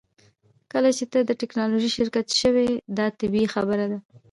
کله 0.71 0.89
چې 0.97 1.03
ته 1.11 1.19
د 1.23 1.31
ټیکنالوژۍ 1.41 1.89
شرکت 1.97 2.27
شوې 2.41 2.67
دا 2.97 3.05
طبیعي 3.19 3.47
خبره 3.53 3.85
ده 3.91 3.99